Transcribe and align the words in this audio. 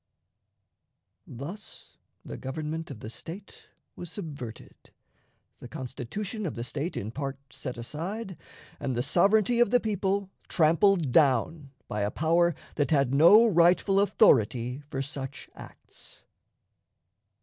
Thus 1.27 1.97
the 2.25 2.35
government 2.35 2.89
of 2.89 3.01
the 3.01 3.09
State 3.11 3.67
was 3.95 4.11
subverted, 4.11 4.73
the 5.59 5.67
Constitution 5.67 6.47
of 6.47 6.55
the 6.55 6.63
State 6.63 6.97
in 6.97 7.11
part 7.11 7.37
set 7.51 7.77
aside, 7.77 8.35
and 8.79 8.95
the 8.95 9.03
sovereignty 9.03 9.59
of 9.59 9.69
the 9.69 9.79
people 9.79 10.31
trampled 10.47 11.11
down 11.11 11.69
by 11.87 12.01
a 12.01 12.09
power 12.09 12.55
that 12.77 12.89
had 12.89 13.13
no 13.13 13.45
rightful 13.45 13.99
authority 13.99 14.81
for 14.89 15.03
such 15.03 15.51
acts. 15.53 16.23